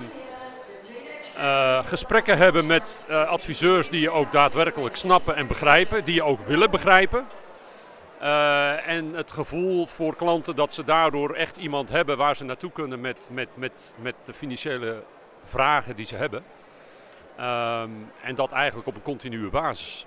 [1.38, 6.24] uh, gesprekken hebben met uh, adviseurs die je ook daadwerkelijk snappen en begrijpen, die je
[6.24, 7.28] ook willen begrijpen.
[8.86, 13.02] En het gevoel voor klanten dat ze daardoor echt iemand hebben waar ze naartoe kunnen
[13.02, 15.04] met, met, met, met de financiële
[15.44, 16.44] vragen die ze hebben.
[17.40, 20.06] Um, en dat eigenlijk op een continue basis.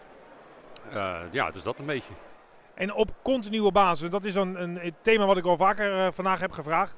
[1.31, 2.13] ja, dus dat een beetje.
[2.75, 6.53] En op continue basis, dat is een, een thema wat ik al vaker vandaag heb
[6.53, 6.97] gevraagd.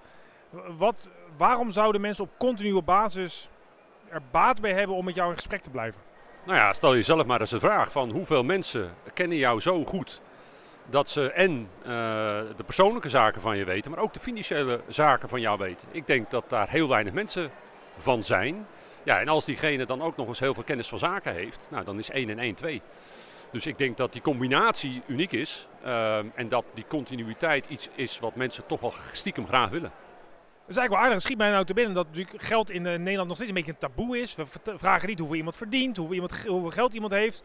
[0.78, 3.48] Wat, waarom zouden mensen op continue basis
[4.08, 6.00] er baat bij hebben om met jou in gesprek te blijven?
[6.44, 10.22] Nou ja, stel jezelf maar eens de vraag van hoeveel mensen kennen jou zo goed
[10.86, 11.86] dat ze en uh,
[12.56, 15.88] de persoonlijke zaken van je weten, maar ook de financiële zaken van jou weten.
[15.90, 17.50] Ik denk dat daar heel weinig mensen
[17.98, 18.66] van zijn.
[19.02, 21.84] Ja, en als diegene dan ook nog eens heel veel kennis van zaken heeft, nou
[21.84, 22.82] dan is 1 en 1 2.
[23.54, 28.18] Dus ik denk dat die combinatie uniek is uh, en dat die continuïteit iets is
[28.18, 29.92] wat mensen toch wel stiekem graag willen.
[30.64, 31.14] Dat is eigenlijk wel aardig.
[31.14, 33.56] Het schiet mij nou te binnen dat natuurlijk geld in uh, Nederland nog steeds een
[33.56, 34.34] beetje een taboe is.
[34.34, 34.44] We
[34.76, 37.44] vragen niet hoeveel iemand verdient, hoeveel, iemand, hoeveel geld iemand heeft.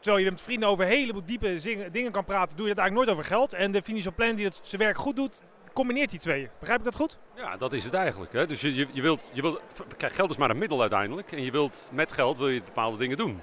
[0.00, 3.18] Terwijl je met vrienden over hele diepe dingen kan praten, doe je dat eigenlijk nooit
[3.18, 3.52] over geld.
[3.52, 5.40] En de financial plan die het zijn werk goed doet,
[5.72, 6.48] combineert die twee.
[6.58, 7.18] Begrijp ik dat goed?
[7.34, 8.32] Ja, dat is het eigenlijk.
[8.32, 8.46] Hè?
[8.46, 9.60] Dus je, je, wilt, je wilt,
[9.98, 11.32] geld is maar een middel uiteindelijk.
[11.32, 13.40] En je wilt met geld wil je bepaalde dingen doen.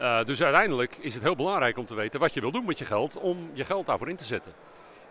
[0.00, 2.78] Uh, dus uiteindelijk is het heel belangrijk om te weten wat je wil doen met
[2.78, 4.52] je geld, om je geld daarvoor in te zetten.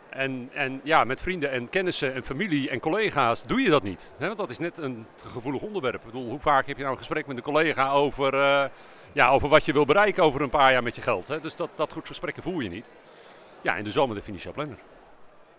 [0.09, 4.13] En, en ja, met vrienden en kennissen en familie en collega's doe je dat niet.
[4.17, 4.25] Hè?
[4.25, 5.99] Want dat is net een gevoelig onderwerp.
[5.99, 8.63] Ik bedoel, hoe vaak heb je nou een gesprek met een collega over, uh,
[9.11, 11.27] ja, over wat je wil bereiken over een paar jaar met je geld.
[11.27, 11.39] Hè?
[11.39, 12.93] Dus dat, dat goed gesprekken voel je niet.
[13.61, 14.77] Ja, en dus wel met de financieel planner.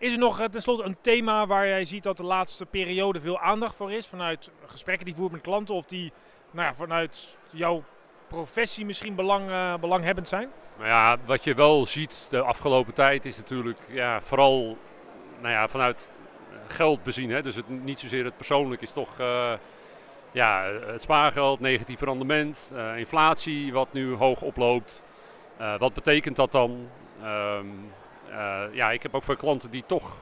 [0.05, 3.75] Is er nog tenslotte een thema waar jij ziet dat de laatste periode veel aandacht
[3.75, 4.07] voor is?
[4.07, 6.13] Vanuit gesprekken die voert met klanten of die
[6.51, 7.85] nou ja, vanuit jouw
[8.27, 10.51] professie misschien belang, uh, belanghebbend zijn?
[10.77, 14.79] Nou ja, wat je wel ziet de afgelopen tijd is natuurlijk ja, vooral
[15.41, 16.17] nou ja, vanuit
[16.67, 17.31] geld bezien.
[17.31, 17.43] Hè?
[17.43, 19.53] Dus het, niet zozeer het persoonlijk is toch uh,
[20.33, 25.03] ja, het spaargeld, negatief rendement, inflatie wat nu hoog oploopt.
[25.79, 26.89] Wat betekent dat dan?
[27.23, 27.93] Um,
[28.73, 30.17] ja, ik heb ook veel klanten die toch,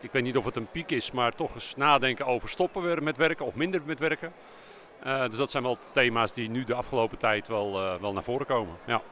[0.00, 3.16] ik weet niet of het een piek is, maar toch eens nadenken over stoppen met
[3.16, 4.32] werken of minder met werken.
[5.02, 8.76] dus dat zijn wel thema's die nu de afgelopen tijd wel, wel naar voren komen.
[8.86, 9.02] Ja.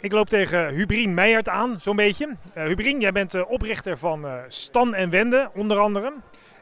[0.00, 2.36] Ik loop tegen Hubrien Meijert aan, zo'n beetje.
[2.56, 6.12] Uh, Hubrien, jij bent oprichter van Stan en Wende, onder andere.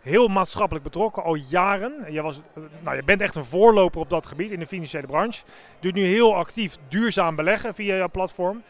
[0.03, 2.13] Heel maatschappelijk betrokken, al jaren.
[2.13, 2.41] Je, was,
[2.81, 5.45] nou, je bent echt een voorloper op dat gebied in de financiële branche.
[5.81, 8.63] Doet nu heel actief duurzaam beleggen via jouw platform.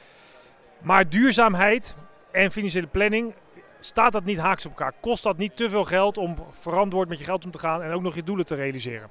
[0.80, 1.96] Maar duurzaamheid
[2.30, 3.34] en financiële planning
[3.80, 4.92] Staat dat niet haaks op elkaar?
[5.00, 7.92] Kost dat niet te veel geld om verantwoord met je geld om te gaan en
[7.92, 9.10] ook nog je doelen te realiseren?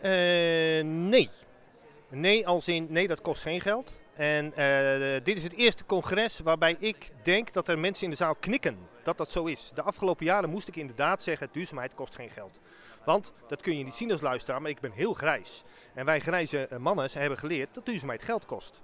[0.00, 1.30] Eh, nee.
[2.08, 3.92] Nee, als in, nee, dat kost geen geld.
[4.14, 8.16] En eh, dit is het eerste congres waarbij ik denk dat er mensen in de
[8.16, 9.70] zaal knikken dat dat zo is.
[9.74, 12.60] De afgelopen jaren moest ik inderdaad zeggen, duurzaamheid kost geen geld.
[13.04, 15.64] Want, dat kun je niet zien als luisteraar, maar ik ben heel grijs.
[15.94, 18.80] En wij grijze eh, mannen ze hebben geleerd dat duurzaamheid geld kost.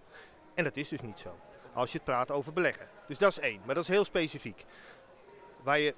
[0.54, 1.38] En dat is dus niet zo.
[1.72, 2.88] Als je het praat over beleggen.
[3.06, 4.64] Dus dat is één, maar dat is heel specifiek.
[5.62, 5.94] Waar je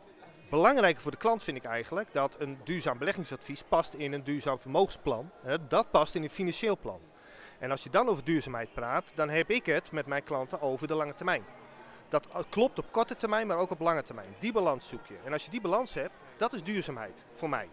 [0.51, 4.59] belangrijker voor de klant vind ik eigenlijk dat een duurzaam beleggingsadvies past in een duurzaam
[4.61, 5.31] vermogensplan.
[5.69, 7.01] Dat past in een financieel plan.
[7.59, 10.87] En als je dan over duurzaamheid praat, dan heb ik het met mijn klanten over
[10.87, 11.45] de lange termijn.
[12.09, 14.35] Dat eh, klopt op korte termijn, maar ook op lange termijn.
[14.39, 15.17] Die balans zoek je.
[15.25, 17.69] En als je die balans hebt, dat is duurzaamheid voor mij.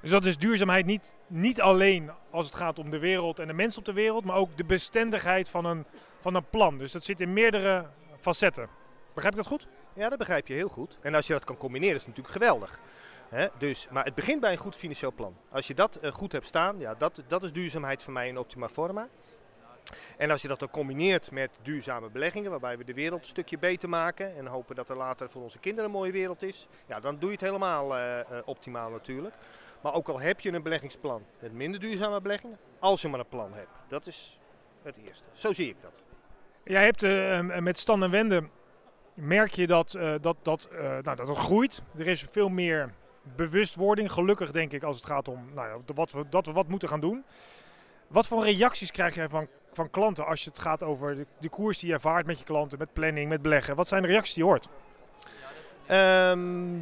[0.00, 3.52] Dus dat is duurzaamheid niet, niet alleen als het gaat om de wereld en de
[3.52, 5.84] mensen op de wereld, maar ook de bestendigheid van een,
[6.18, 6.78] van een plan.
[6.78, 8.68] Dus dat zit in meerdere facetten.
[9.14, 9.66] Begrijp ik dat goed?
[9.92, 10.98] Ja, dat begrijp je heel goed.
[11.00, 12.78] En als je dat kan combineren, is het natuurlijk geweldig.
[13.58, 15.36] Dus, maar het begint bij een goed financieel plan.
[15.50, 18.38] Als je dat eh, goed hebt staan, ja, dat, dat is duurzaamheid voor mij in
[18.38, 19.08] optima forma.
[20.16, 23.58] En als je dat dan combineert met duurzame beleggingen, waarbij we de wereld een stukje
[23.58, 27.00] beter maken en hopen dat er later voor onze kinderen een mooie wereld is, ja,
[27.00, 29.34] dan doe je het helemaal eh, eh, optimaal natuurlijk.
[29.80, 33.28] Maar ook al heb je een beleggingsplan met minder duurzame beleggingen, als je maar een
[33.28, 33.70] plan hebt.
[33.88, 34.38] Dat is
[34.82, 35.24] het eerste.
[35.32, 35.92] Zo zie ik dat.
[36.64, 38.48] Jij hebt eh, eh, met Stan en Wende
[39.14, 41.82] merk je dat, eh, dat, dat, nou, dat het groeit.
[41.98, 42.92] Er is veel meer
[43.36, 46.68] bewustwording, gelukkig denk ik, als het gaat om nou ja, wat we, dat we wat
[46.68, 47.24] moeten gaan doen.
[48.08, 51.78] Wat voor reacties krijg jij van, van klanten als het gaat over de, de koers
[51.78, 53.76] die je ervaart met je klanten, met planning, met beleggen?
[53.76, 54.68] Wat zijn de reacties die je hoort?
[55.86, 56.80] Ehm,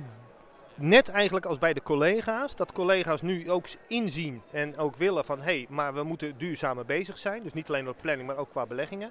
[0.77, 5.39] net eigenlijk als bij de collega's, dat collega's nu ook inzien en ook willen van
[5.39, 7.43] hé, hey, maar we moeten duurzamer bezig zijn.
[7.43, 9.11] Dus niet alleen op planning, maar ook qua beleggingen.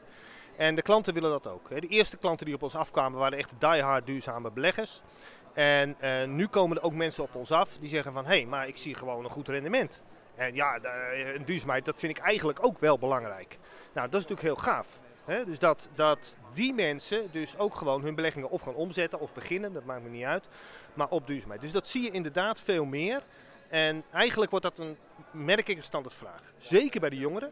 [0.58, 1.70] En de klanten willen dat ook.
[1.70, 5.02] De eerste klanten die op ons afkwamen waren echt diehard duurzame beleggers.
[5.54, 8.46] En eh, nu komen er ook mensen op ons af die zeggen van hé, hey,
[8.46, 10.02] maar ik zie gewoon een goed rendement.
[10.36, 10.80] En ja,
[11.36, 13.58] een duurzaamheid, dat vind ik eigenlijk ook wel belangrijk.
[13.94, 15.00] Nou, dat is natuurlijk heel gaaf.
[15.26, 19.74] Dus dat, dat die mensen dus ook gewoon hun beleggingen of gaan omzetten of beginnen,
[19.74, 20.44] dat maakt me niet uit,
[20.94, 21.62] maar op duurzaamheid.
[21.62, 23.24] Dus dat zie je inderdaad veel meer.
[23.68, 24.98] En eigenlijk wordt dat een,
[25.32, 26.42] merk ik, een standaardvraag.
[26.58, 27.52] Zeker bij de jongeren.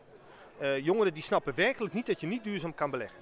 [0.57, 3.19] Eh, jongeren die snappen werkelijk niet dat je niet duurzaam kan beleggen.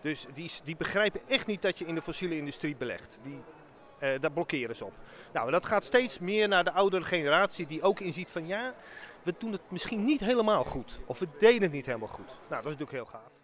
[0.00, 3.18] Dus die, die begrijpen echt niet dat je in de fossiele industrie belegt.
[3.22, 3.40] Die,
[4.20, 4.92] daar blokkeren ze op.
[5.32, 8.74] Nou, dat gaat steeds meer naar de oudere generatie die ook inziet van ja,
[9.22, 10.98] we doen het misschien niet helemaal goed.
[11.06, 12.26] Of we deden het niet helemaal goed.
[12.26, 13.41] Nou, dat is natuurlijk heel gaaf.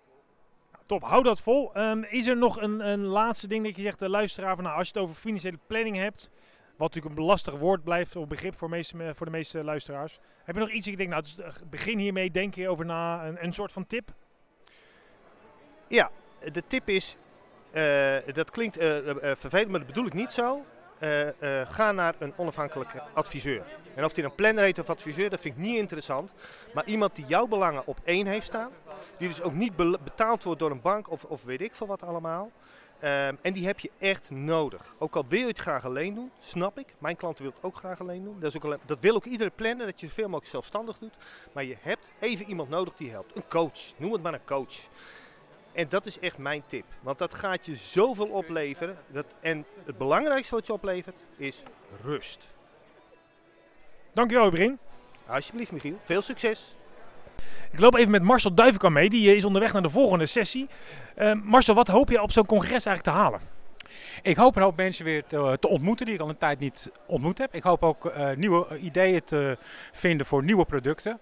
[0.88, 1.74] Top, hou dat vol.
[1.74, 4.76] Ehm, is er nog een, een laatste ding dat je zegt, de luisteraar, van, nou,
[4.76, 6.30] als je het over financiële planning hebt,
[6.76, 10.18] wat natuurlijk een lastig woord blijft of begrip voor, meeste, voor de meeste luisteraars.
[10.44, 12.84] Heb je nog iets dat je denkt, nou, dus, eh, begin hiermee, denk je over
[12.84, 14.10] na, een, een soort van tip?
[15.88, 16.10] Ja,
[16.52, 17.16] de tip is,
[17.70, 20.64] eh, dat klinkt eh, eh, vervelend, maar dat bedoel ik niet zo.
[20.98, 23.62] Eh, eh, ga naar een onafhankelijke adviseur.
[23.94, 26.32] En of die een planner heet of adviseur, dat vind ik niet interessant.
[26.74, 28.70] Maar iemand die jouw belangen op één heeft staan.
[29.18, 31.86] Die dus ook niet be- betaald wordt door een bank of, of weet ik veel
[31.86, 32.50] wat allemaal.
[33.00, 34.94] Ehm, en die heb je echt nodig.
[34.98, 36.86] Ook al wil je het graag alleen doen, snap ik.
[36.98, 38.36] Mijn klanten willen het ook graag alleen doen.
[38.40, 41.14] Dat, is ook dat wil ook iedere planner, dat je zoveel mogelijk zelfstandig doet.
[41.52, 43.36] Maar je hebt even iemand nodig die helpt.
[43.36, 44.74] Een coach, noem het maar een coach.
[45.78, 46.84] En dat is echt mijn tip.
[47.00, 48.96] Want dat gaat je zoveel opleveren.
[49.06, 51.62] Dat, en het belangrijkste wat je oplevert is
[52.02, 52.48] rust.
[54.12, 54.78] Dankjewel, Brin.
[55.26, 55.98] Alsjeblieft, Michiel.
[56.04, 56.76] Veel succes.
[57.72, 60.68] Ik loop even met Marcel Duivenkamp mee, die eh, is onderweg naar de volgende sessie.
[61.14, 63.40] Eh, Marcel, wat hoop je op zo'n congres eigenlijk te halen?
[64.22, 66.90] Ik hoop een hoop mensen weer te, te ontmoeten die ik al een tijd niet
[67.06, 67.54] ontmoet heb.
[67.54, 69.58] Ik hoop ook eh, nieuwe ideeën te
[69.92, 71.20] vinden voor nieuwe producten.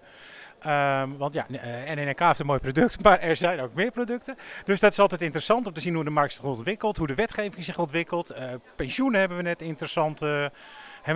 [0.67, 4.35] Ehm, want ja, eh, NNK heeft een mooi product, maar er zijn ook meer producten.
[4.65, 7.15] Dus dat is altijd interessant om te zien hoe de markt zich ontwikkelt, hoe de
[7.15, 8.29] wetgeving zich ontwikkelt.
[8.29, 10.51] Eh, pensioenen hebben we net interessant, hebben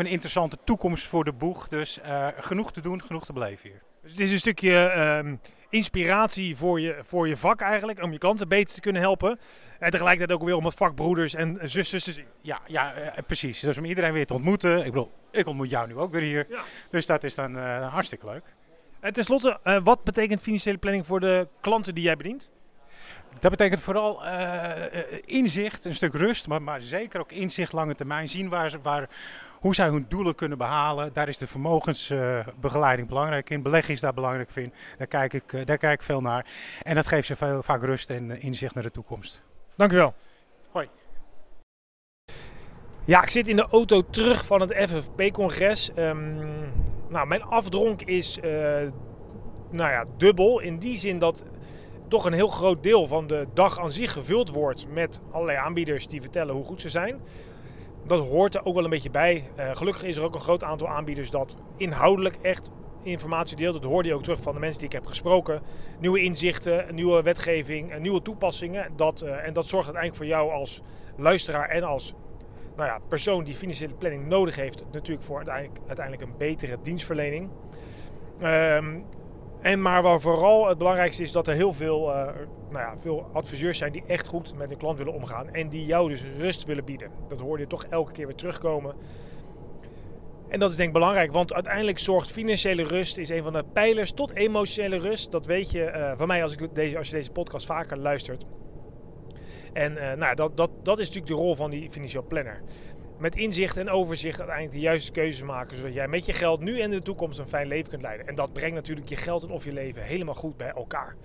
[0.08, 1.68] een interessante toekomst voor de boeg.
[1.68, 3.82] Dus eh, genoeg te doen, genoeg te beleven hier.
[4.02, 5.36] Dus het is een stukje ehm,
[5.70, 9.40] inspiratie voor je, voor je vak eigenlijk, om je klanten beter te kunnen helpen.
[9.80, 12.28] En tegelijkertijd ook weer om het vak broeders en zusters te zien.
[12.42, 12.94] Ja, ja
[13.28, 13.60] precies.
[13.60, 14.78] Dus om iedereen weer te ontmoeten.
[14.78, 16.46] Ik bedoel, ik ontmoet jou nu ook weer hier.
[16.50, 16.62] Ja.
[16.90, 18.44] Dus dat is dan hartstikke leuk.
[19.02, 22.50] En tenslotte, eh, wat betekent financiële planning voor de klanten die jij bedient?
[23.40, 27.96] Dat betekent vooral eh, eh, inzicht, een stuk rust, maar, maar zeker ook inzicht lange
[27.96, 28.30] termijn.
[28.30, 29.10] Zien waar, waar,
[29.62, 31.14] hoe zij hun doelen kunnen behalen.
[31.14, 33.62] Daar is de vermogensbegeleiding belangrijk in.
[33.62, 34.74] Beleggen is daar belangrijk in.
[34.98, 36.46] Daar kijk ik, eh, daar kijk ik veel naar.
[36.84, 39.42] En dat geeft ze veel, vaak rust en eh, inzicht naar de toekomst.
[39.76, 40.06] Dankjewel.
[40.06, 40.31] Hoi.
[43.06, 45.94] Ja, ik zit in de auto terug van het FFP-congres.
[45.94, 46.36] Ehm,
[47.10, 48.52] nou, mijn afdronk is eh,
[49.70, 50.60] nou ja, dubbel.
[50.60, 51.44] In die zin dat
[52.08, 56.08] toch een heel groot deel van de dag aan zich gevuld wordt met allerlei aanbieders
[56.08, 57.22] die vertellen hoe goed ze zijn.
[58.06, 59.50] Dat hoort er ook wel een beetje bij.
[59.58, 62.72] Uh, gelukkig is er ook een groot aantal aanbieders dat inhoudelijk echt
[63.04, 63.74] informatie deelt.
[63.74, 65.62] Dat hoorde je ook terug van de mensen die ik heb gesproken.
[66.00, 68.92] Nieuwe inzichten, nieuwe wetgeving, nieuwe toepassingen.
[68.96, 70.82] Dat, en dat zorgt uiteindelijk voor jou als
[71.16, 72.16] luisteraar en als
[72.76, 77.50] nou ja, persoon die financiële planning nodig heeft, natuurlijk voor uiteindelijk, uiteindelijk een betere dienstverlening.
[78.44, 79.06] Um,
[79.62, 82.16] en maar waar vooral het belangrijkste is dat er heel veel, uh,
[82.70, 85.54] nou ja, veel adviseurs zijn die echt goed met een klant willen omgaan.
[85.54, 87.12] En die jou dus rust willen bieden.
[87.30, 88.96] Dat hoor je toch elke keer weer terugkomen.
[90.48, 93.64] En dat is denk ik belangrijk, want uiteindelijk zorgt financiële rust is een van de
[93.74, 95.32] pijlers tot emotionele rust.
[95.32, 98.46] Dat weet je uh, van mij als, ik deze, als je deze podcast vaker luistert.
[99.74, 102.62] En uh, nou, dat, dat, dat is natuurlijk de rol van die financieel planner
[103.22, 105.78] met inzicht en overzicht uiteindelijk de juiste keuzes maken.
[105.78, 108.28] Zodat jij met je geld nu en in de toekomst een fijn leven kunt leiden.
[108.28, 111.16] En dat brengt natuurlijk je geld en of je leven helemaal goed bij elkaar.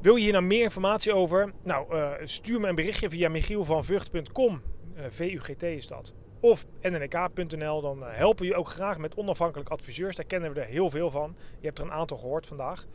[0.00, 1.52] Wil je hier nou meer informatie over?
[1.62, 4.62] Nou, uh, stuur me een berichtje via michielvanvugt.com.
[4.96, 6.14] Uh, VUGT is dat.
[6.40, 7.80] Of nnk.nl.
[7.80, 10.16] Dan uh, helpen we je ook graag met onafhankelijk adviseurs.
[10.16, 11.36] Daar kennen we er heel veel van.
[11.60, 12.86] Je hebt er een aantal gehoord vandaag.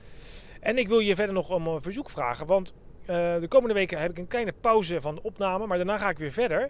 [0.60, 2.45] En ik wil je verder nog om een verzoek vragen.
[2.45, 2.73] Want
[3.09, 6.09] uh, de komende weken heb ik een kleine pauze van de opname, maar daarna ga
[6.09, 6.69] ik weer verder.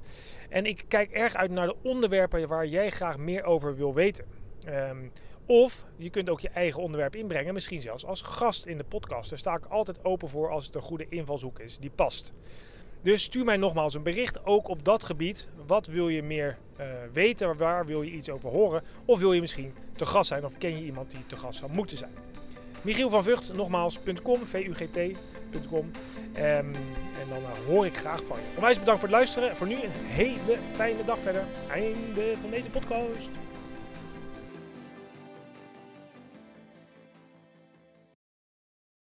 [0.50, 4.26] En ik kijk erg uit naar de onderwerpen waar jij graag meer over wil weten.
[4.68, 5.12] Um,
[5.46, 9.30] of je kunt ook je eigen onderwerp inbrengen, misschien zelfs als gast in de podcast.
[9.30, 12.34] Daar sta ik altijd open voor als het een goede invalshoek is die past.
[13.02, 15.48] Dus stuur mij nogmaals een bericht, ook op dat gebied.
[15.66, 17.58] Wat wil je meer uh, weten?
[17.58, 18.84] Waar wil je iets over horen?
[19.06, 20.46] Of wil je misschien te gast zijn?
[20.46, 22.12] Of ken je iemand die te gast zou moeten zijn?
[22.86, 25.92] Michiel van Vught, nogmaals.com, vugt.com.
[26.38, 28.56] Um, en dan uh, hoor ik graag van je.
[28.56, 29.56] Onwijs bedankt voor het luisteren.
[29.56, 31.44] Voor nu een hele fijne dag verder.
[31.70, 33.30] Einde van deze podcast.